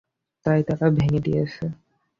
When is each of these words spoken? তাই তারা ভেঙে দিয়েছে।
তাই 0.45 0.61
তারা 0.67 0.87
ভেঙে 0.97 1.19
দিয়েছে। 1.19 1.63